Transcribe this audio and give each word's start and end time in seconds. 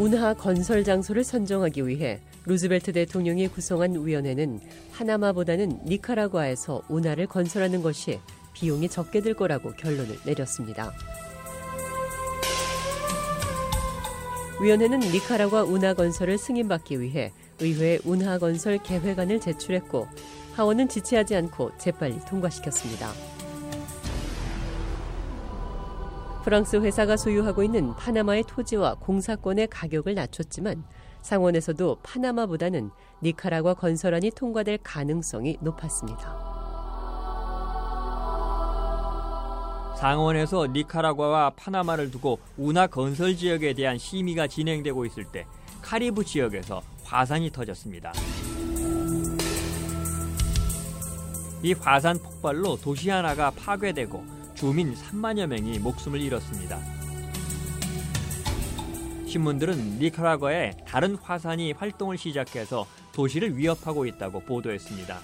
운하 0.00 0.32
건설 0.32 0.82
장소를 0.82 1.22
선정하기 1.22 1.86
위해 1.86 2.20
루즈벨트 2.46 2.90
대통령이 2.90 3.48
구성한 3.48 4.02
위원회는 4.06 4.58
파나마보다는 4.94 5.80
니카라과에서 5.84 6.80
운하를 6.88 7.26
건설하는 7.26 7.82
것이 7.82 8.18
비용이 8.54 8.88
적게 8.88 9.20
들 9.20 9.34
거라고 9.34 9.72
결론을 9.72 10.16
내렸습니다. 10.24 10.90
위원회는 14.62 15.00
니카라과 15.00 15.64
운하 15.64 15.92
건설을 15.92 16.38
승인받기 16.38 16.98
위해 16.98 17.30
의회에 17.58 17.98
운하 18.06 18.38
건설 18.38 18.78
계획안을 18.78 19.38
제출했고 19.38 20.08
하원은 20.54 20.88
지체하지 20.88 21.36
않고 21.36 21.72
재빨리 21.76 22.20
통과시켰습니다. 22.20 23.29
프랑스 26.42 26.76
회사가 26.76 27.16
소유하고 27.18 27.62
있는 27.62 27.94
파나마의 27.96 28.44
토지와 28.46 28.94
공사권의 28.94 29.68
가격을 29.68 30.14
낮췄지만 30.14 30.82
상원에서도 31.20 31.98
파나마보다는 32.02 32.90
니카라과 33.22 33.74
건설안이 33.74 34.30
통과될 34.30 34.78
가능성이 34.82 35.58
높았습니다. 35.60 36.50
상원에서 39.98 40.66
니카라과와 40.68 41.50
파나마를 41.50 42.10
두고 42.10 42.38
운하 42.56 42.86
건설 42.86 43.36
지역에 43.36 43.74
대한 43.74 43.98
심의가 43.98 44.46
진행되고 44.46 45.04
있을 45.04 45.26
때 45.26 45.44
카리브 45.82 46.24
지역에서 46.24 46.80
화산이 47.04 47.50
터졌습니다. 47.50 48.14
이 51.62 51.74
화산 51.74 52.18
폭발로 52.18 52.78
도시 52.78 53.10
하나가 53.10 53.50
파괴되고 53.50 54.39
주민 54.60 54.94
3만여 54.94 55.46
명이 55.46 55.78
목숨을 55.78 56.20
잃었습니다. 56.20 56.78
신문들은 59.26 59.98
니카라과에 60.00 60.76
다른 60.86 61.14
화산이 61.14 61.72
활동을 61.72 62.18
시작해서 62.18 62.86
도시를 63.14 63.56
위협하고 63.56 64.04
있다고 64.04 64.40
보도했습니다. 64.40 65.18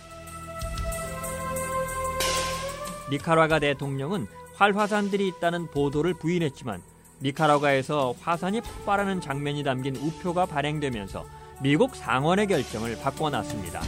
니카라과 3.10 3.58
대통령은 3.58 4.26
활화산들이 4.54 5.28
있다는 5.28 5.66
보도를 5.66 6.14
부인했지만 6.14 6.80
니카라과에서 7.20 8.14
화산이 8.18 8.62
폭발하는 8.62 9.20
장면이 9.20 9.64
담긴 9.64 9.96
우표가 9.96 10.46
발행되면서 10.46 11.26
미국 11.60 11.94
상원의 11.94 12.46
결정을 12.46 12.98
바꿔놨습니다. 13.02 13.82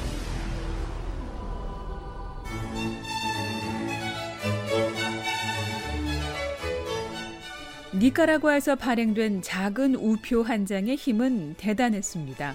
니카라과에서 7.94 8.76
발행된 8.76 9.43
작은 9.43 9.94
우표 9.94 10.43
한 10.43 10.66
장의 10.66 10.97
힘은 10.97 11.54
대단했습니다. 11.56 12.54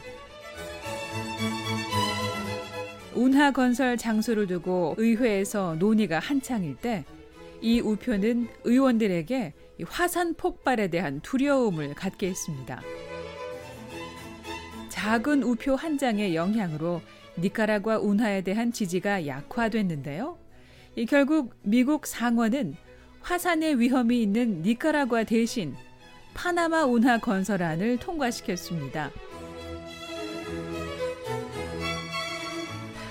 운하 3.15 3.51
건설 3.51 3.97
장소를 3.97 4.47
두고 4.47 4.95
의회에서 4.97 5.75
논의가 5.75 6.19
한창일 6.19 6.75
때 6.75 7.05
이 7.63 7.79
우표는 7.79 8.49
의원들에게 8.65 9.53
화산 9.87 10.33
폭발에 10.35 10.89
대한 10.89 11.21
두려움을 11.21 11.93
갖게 11.95 12.27
했습니다. 12.27 12.81
작은 14.89 15.43
우표 15.43 15.75
한 15.75 15.97
장의 15.97 16.35
영향으로 16.35 17.01
니카라과 17.39 17.99
운하에 17.99 18.41
대한 18.41 18.73
지지가 18.73 19.25
약화됐는데요. 19.27 20.37
결국 21.07 21.55
미국 21.63 22.05
상원은 22.05 22.75
화산의 23.23 23.79
위험이 23.79 24.21
있는 24.21 24.61
니카라과 24.61 25.23
대신 25.23 25.75
파나마 26.33 26.83
운하 26.83 27.17
건설안을 27.17 27.97
통과시켰습니다. 27.97 29.11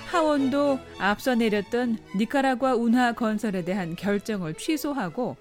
하원도 0.07 0.79
앞서 0.99 1.33
내렸던 1.33 1.97
니카라과 2.15 2.75
운하 2.75 3.13
건설에 3.13 3.65
대한 3.65 3.95
결정을 3.95 4.53
취소하고 4.53 5.35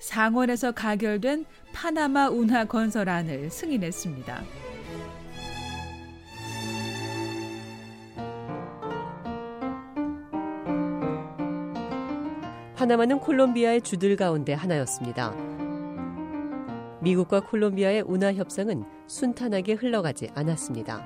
상원에서 0.00 0.72
가결된 0.72 1.46
파나마 1.72 2.28
운하 2.28 2.66
건설안을 2.66 3.50
승인했습니다. 3.50 4.67
파나마는 12.78 13.18
콜롬비아의 13.18 13.82
주들 13.82 14.14
가운데 14.14 14.54
하나였습니다. 14.54 15.34
미국과 17.00 17.40
콜롬비아의 17.40 18.02
운하 18.02 18.32
협상은 18.32 18.84
순탄하게 19.08 19.72
흘러가지 19.72 20.28
않았습니다. 20.36 21.04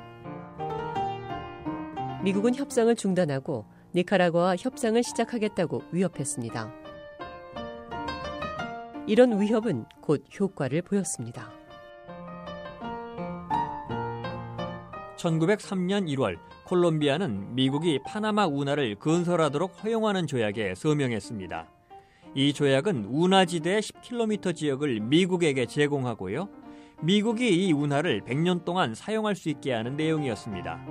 미국은 2.22 2.55
협상을 2.55 2.94
중단하고 2.94 3.65
니카라과와 3.94 4.56
협상을 4.59 5.03
시작하겠다고 5.03 5.83
위협했습니다. 5.93 6.75
이런 9.06 9.41
위협은 9.41 9.87
곧 10.03 10.27
효과를 10.39 10.83
보였습니다. 10.83 11.61
1903년 15.22 16.09
1월 16.16 16.37
콜롬비아는 16.65 17.55
미국이 17.55 18.00
파나마 18.05 18.47
운하를 18.47 18.97
건설하도록 18.97 19.84
허용하는 19.84 20.27
조약에 20.27 20.75
서명했습니다. 20.75 21.69
이 22.34 22.53
조약은 22.53 23.06
운하지대 23.09 23.81
10km 23.81 24.56
지역을 24.56 25.00
미국에게 25.00 25.66
제공하고요. 25.66 26.49
미국이 27.03 27.66
이 27.66 27.72
운하를 27.72 28.22
100년 28.22 28.65
동안 28.65 28.94
사용할 28.94 29.37
수 29.37 29.49
있게 29.49 29.72
하는 29.72 29.97
내용이었습니다. 29.97 30.84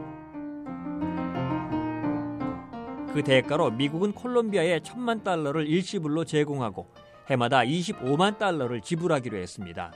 그 3.13 3.24
대가로 3.24 3.72
미국은 3.72 4.13
콜롬비아에 4.13 4.80
1000만 4.80 5.24
달러를 5.24 5.68
일시불로 5.68 6.24
제공하고 6.24 6.88
해마다 7.30 7.59
25만 7.59 8.38
달러를 8.38 8.80
지불하기로 8.81 9.38
했습니다. 9.38 9.92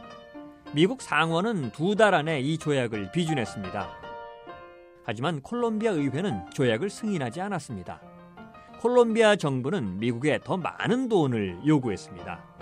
미국 0.73 1.01
상원은 1.01 1.71
두 1.71 1.95
달 1.95 2.13
안에 2.13 2.41
이 2.41 2.57
조약을 2.57 3.13
비준했습니다. 3.13 4.04
하지만 5.05 5.39
콜롬비아 5.41 5.91
의회는 5.91 6.49
조약을 6.51 6.89
승인하지 6.89 7.39
않았습니다. 7.39 8.01
콜롬비아 8.81 9.35
정부는 9.35 9.99
미국에 9.99 10.39
더 10.43 10.57
많은 10.57 11.07
돈을 11.07 11.59
요구했습니다. 11.65 12.55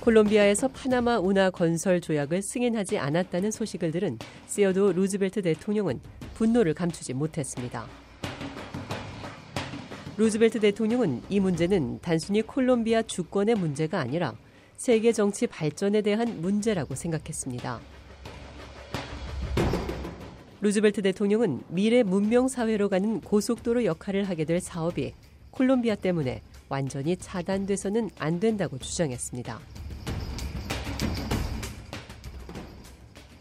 콜롬비아에서 0.00 0.68
파나마 0.68 1.18
운하 1.18 1.50
건설 1.50 2.00
조약을 2.00 2.42
승인하지 2.42 2.98
않았다는 2.98 3.50
소식을 3.50 3.90
들은 3.92 4.18
시어도 4.46 4.92
루즈벨트 4.92 5.40
대통령은 5.40 6.00
분노를 6.34 6.74
감추지 6.74 7.14
못했습니다. 7.14 7.86
루즈벨트 10.16 10.60
대통령은 10.60 11.22
이 11.28 11.40
문제는 11.40 12.00
단순히 12.00 12.42
콜롬비아 12.42 13.02
주권의 13.02 13.54
문제가 13.54 14.00
아니라 14.00 14.34
세계 14.76 15.12
정치 15.12 15.46
발전에 15.46 16.02
대한 16.02 16.40
문제라고 16.40 16.94
생각했습니다. 16.94 17.80
루즈벨트 20.60 21.02
대통령은 21.02 21.62
미래 21.68 22.02
문명 22.02 22.48
사회로 22.48 22.88
가는 22.88 23.20
고속도로 23.20 23.84
역할을 23.84 24.28
하게 24.28 24.44
될 24.44 24.60
사업이 24.60 25.12
콜롬비아 25.50 25.94
때문에 25.94 26.40
완전히 26.68 27.16
차단돼서는 27.16 28.10
안 28.18 28.40
된다고 28.40 28.78
주장했습니다. 28.78 29.60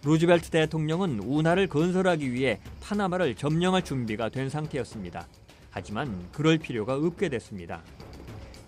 루즈벨트 0.03 0.49
대통령은 0.49 1.19
운하를 1.19 1.67
건설하기 1.67 2.33
위해 2.33 2.59
파나마를 2.81 3.35
점령할 3.35 3.85
준비가 3.85 4.27
된 4.27 4.49
상태였습니다. 4.49 5.25
하지만 5.71 6.27
그럴 6.33 6.57
필요가 6.57 6.95
없게 6.95 7.29
됐습니다. 7.29 7.81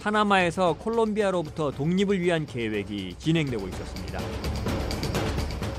파나마에서 0.06 0.74
콜롬비아로부터 0.74 1.72
독립을 1.72 2.22
위한 2.22 2.46
계획이 2.46 3.16
진행되고 3.18 3.68
있었습니다. 3.70 4.20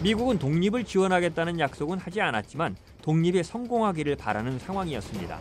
미국은 0.02 0.40
독립을 0.40 0.82
지원하겠다는 0.82 1.60
약속은 1.60 1.98
하지 1.98 2.20
않았지만 2.20 2.76
독립에 3.02 3.44
성공하기를 3.44 4.16
바라는 4.16 4.58
상황이었습니다. 4.58 5.38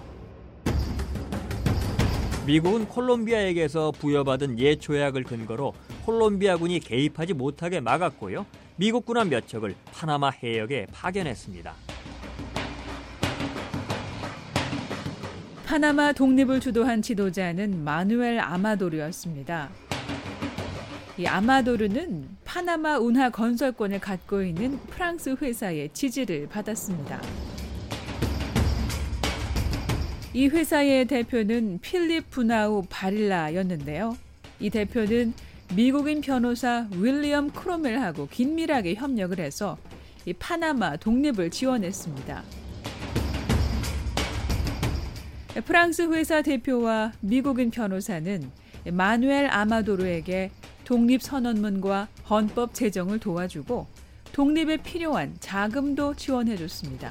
미국은 2.46 2.88
콜롬비아에게서 2.88 3.90
부여받은 3.90 4.60
옛 4.60 4.80
조약을 4.80 5.24
근거로 5.24 5.74
콜롬비아군이 6.06 6.80
개입하지 6.80 7.34
못하게 7.34 7.80
막았고요. 7.80 8.46
미국 8.76 9.08
군함 9.08 9.30
몇 9.30 9.48
척을 9.48 9.74
파나마 9.92 10.30
해역에 10.30 10.86
파견했습니다. 10.92 11.74
파나마 15.66 16.14
독립을 16.14 16.60
주도한 16.60 17.02
지도자는 17.02 17.84
마누엘 17.84 18.40
아마도르였습니다. 18.40 19.70
이 21.18 21.26
아마도르는 21.26 22.28
파나마 22.46 23.00
운하 23.00 23.32
건설권을 23.32 24.00
갖고 24.00 24.44
있는 24.44 24.78
프랑스 24.92 25.36
회사의 25.42 25.90
지지를 25.92 26.48
받았습니다. 26.50 27.20
이 30.34 30.48
회사의 30.48 31.06
대표는 31.06 31.80
필립 31.82 32.30
부나우 32.30 32.84
바릴라였는데요. 32.88 34.16
이 34.60 34.70
대표는 34.70 35.34
미국인 35.76 36.22
변호사 36.22 36.88
윌리엄 36.92 37.50
크로멜하고 37.50 38.28
긴밀하게 38.28 38.94
협력을 38.94 39.40
해서 39.40 39.80
이 40.28 40.34
파나마 40.34 40.96
독립을 40.96 41.50
지원했습니다. 41.50 42.65
프랑스 45.64 46.02
회사 46.12 46.42
대표와 46.42 47.14
미국인 47.22 47.72
변호사는 47.72 48.52
마누엘 48.92 49.48
아마도르에게 49.50 50.52
독립 50.84 51.22
선언문과 51.22 52.10
헌법 52.30 52.74
제정을 52.74 53.20
도와주고 53.20 53.88
독립에 54.34 54.78
필요한 54.78 55.34
자금도 55.40 56.16
지원해 56.16 56.58
줬습니다. 56.58 57.10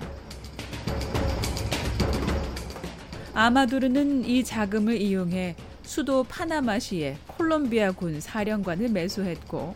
아마도르는 3.33 4.27
이 4.27 4.45
자금을 4.45 5.01
이용해 5.01 5.57
수도 5.83 6.23
파나마시에 6.25 7.17
콜롬비아 7.27 7.93
군 7.93 8.21
사령관을 8.21 8.91
매수했고 8.91 9.75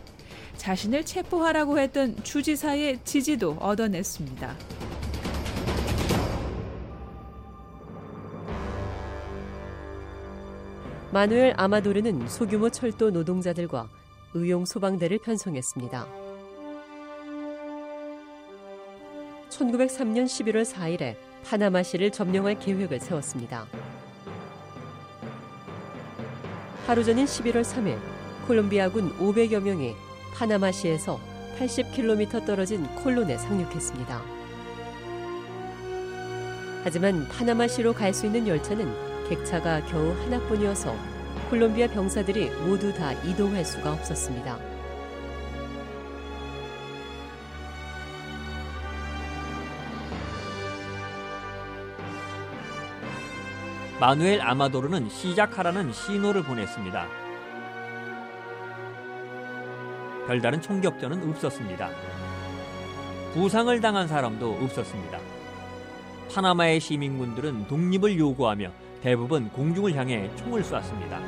자신을 0.57 1.05
체포하라고 1.05 1.79
했던 1.79 2.15
주지사의 2.23 2.99
지지도 3.03 3.53
얻어냈습니다. 3.59 4.78
마누엘 11.11 11.55
아마도르는 11.57 12.27
소규모 12.27 12.69
철도 12.69 13.09
노동자들과 13.09 13.89
의용 14.35 14.65
소방대를 14.65 15.17
편성했습니다. 15.17 16.07
1903년 19.49 20.25
11월 20.25 20.63
4일에 20.63 21.15
파나마시를 21.45 22.11
점령할 22.11 22.59
계획을 22.59 22.99
세웠습니다. 22.99 23.65
하루 26.85 27.03
전인 27.03 27.25
11월 27.25 27.63
3일 27.63 27.97
콜롬비아군 28.45 29.17
500여 29.17 29.61
명이 29.61 29.95
파나마시에서 30.35 31.19
80km 31.57 32.45
떨어진 32.45 32.83
콜론에 32.97 33.35
상륙했습니다. 33.37 34.21
하지만 36.83 37.27
파나마시로 37.27 37.93
갈 37.93 38.13
수 38.13 38.27
있는 38.27 38.47
열차는 38.47 39.08
객차가 39.29 39.85
겨우 39.85 40.11
하나뿐이어서 40.23 40.95
콜롬비아 41.49 41.87
병사들이 41.87 42.49
모두 42.65 42.91
다 42.93 43.13
이동할 43.23 43.63
수가 43.63 43.93
없었습니다. 43.93 44.57
마누엘 53.99 54.41
아마도르는 54.41 55.09
시작하라는 55.09 55.91
신호를 55.93 56.43
보냈습니다. 56.43 57.07
별다른 60.25 60.61
총격전은 60.61 61.29
없었습니다. 61.29 61.89
부상을 63.33 63.79
당한 63.81 64.07
사람도 64.07 64.59
없었습니다. 64.63 65.19
파나마의 66.33 66.79
시민군들은 66.79 67.67
독립을 67.67 68.17
요구하며 68.17 68.71
대부분 69.01 69.49
공중을 69.49 69.95
향해 69.95 70.29
총을 70.35 70.63
쐈습니다. 70.63 71.19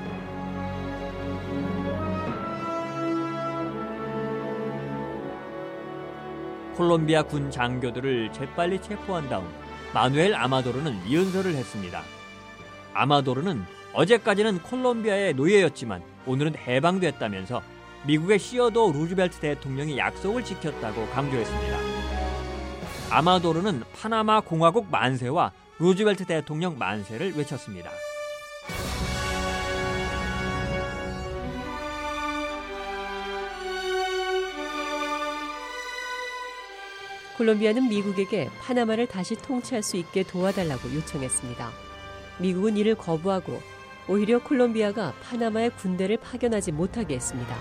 콜롬비아 6.75 7.23
군 7.23 7.51
장교들을 7.51 8.33
재빨리 8.33 8.81
체포한 8.81 9.29
다음 9.29 9.47
마누엘 9.93 10.33
아마도르는 10.33 11.11
연설을 11.11 11.53
했습니다. 11.53 12.01
아마도르는 12.93 13.63
어제까지는 13.93 14.59
콜롬비아의 14.63 15.33
노예였지만 15.33 16.01
오늘은 16.25 16.55
해방됐다면서 16.55 17.61
미국의 18.05 18.39
시어도 18.39 18.91
루즈벨트 18.91 19.39
대통령이 19.39 19.97
약속을 19.97 20.43
지켰다고 20.43 21.07
강조했습니다. 21.09 21.77
아마도르는 23.11 23.83
파나마 23.93 24.39
공화국 24.41 24.89
만세와 24.89 25.51
루즈벨트 25.81 26.25
대통령 26.25 26.77
만세를 26.77 27.35
외쳤습니다. 27.35 27.89
콜롬비아는 37.35 37.89
미국에게 37.89 38.51
파나마를 38.61 39.07
다시 39.07 39.35
통치할 39.35 39.81
수 39.81 39.97
있게 39.97 40.21
도와달라고 40.21 40.93
요청했습니다. 40.93 41.71
미국은 42.37 42.77
이를 42.77 42.93
거부하고 42.93 43.59
오히려 44.07 44.37
콜롬비아가 44.37 45.15
파나마에 45.23 45.69
군대를 45.69 46.17
파견하지 46.17 46.73
못하게 46.73 47.15
했습니다. 47.15 47.57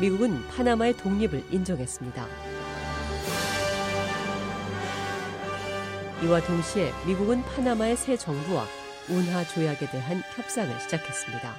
미국은 0.00 0.46
파나마의 0.50 0.96
독립을 0.98 1.42
인정했습니다. 1.50 2.47
이와 6.24 6.40
동시에 6.40 6.92
미국은 7.06 7.42
파나마의 7.42 7.96
새 7.96 8.16
정부와 8.16 8.64
운하 9.08 9.44
조약에 9.44 9.88
대한 9.88 10.20
협상을 10.34 10.80
시작했습니다. 10.80 11.54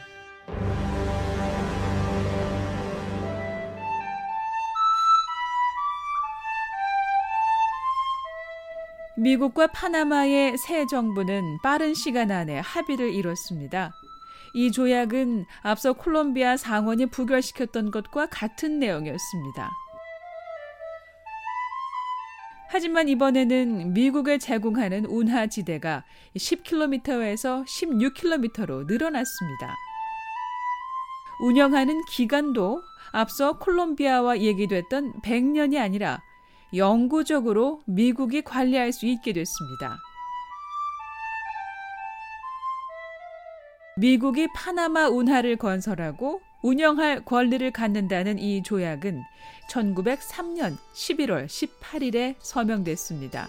미국과 9.16 9.68
파나마의 9.68 10.58
새 10.58 10.86
정부는 10.88 11.60
빠른 11.64 11.94
시간 11.94 12.30
안에 12.30 12.60
합의를 12.60 13.14
이뤘습니다. 13.14 13.94
이 14.54 14.72
조약은 14.74 15.46
앞서 15.62 15.94
콜롬비아 15.94 16.58
상원이 16.58 17.06
부결시켰던 17.06 17.92
것과 17.92 18.28
같은 18.28 18.80
내용이었습니다. 18.80 19.72
하지만 22.72 23.10
이번에는 23.10 23.94
미국을 23.94 24.38
제공하는 24.38 25.06
운하 25.06 25.48
지대가 25.48 26.04
10km에서 26.38 27.66
16km로 27.66 28.86
늘어났습니다. 28.86 29.76
운영하는 31.42 32.06
기간도 32.06 32.84
앞서 33.12 33.58
콜롬비아와 33.58 34.40
얘기됐던 34.40 35.22
100년이 35.24 35.82
아니라 35.82 36.22
영구적으로 36.76 37.82
미국이 37.88 38.44
관리할 38.44 38.92
수 38.92 39.08
있게 39.08 39.34
됐습니다. 39.34 39.98
미국이 43.98 44.48
파나마 44.54 45.10
운하를 45.10 45.56
건설하고 45.56 46.42
운영할 46.62 47.24
권리를 47.24 47.72
갖는다는 47.72 48.38
이 48.38 48.62
조약은 48.64 49.24
1903년 49.70 50.78
11월 50.94 51.46
18일에 51.46 52.36
서명됐습니다. 52.40 53.48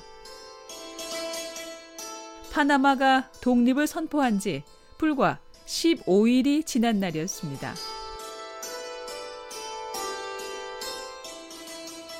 파나마가 2.52 3.30
독립을 3.42 3.86
선포한 3.86 4.38
지 4.38 4.62
불과 4.98 5.38
15일이 5.66 6.66
지난 6.66 7.00
날이었습니다. 7.00 7.74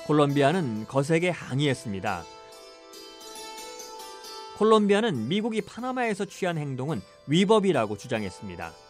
콜롬비아는 0.06 0.86
거세게 0.88 1.30
항의했습니다. 1.30 2.24
콜롬비아는 4.58 5.28
미국이 5.28 5.62
파나마에서 5.62 6.24
취한 6.24 6.58
행동은 6.58 7.00
위법이라고 7.26 7.96
주장했습니다. 7.96 8.89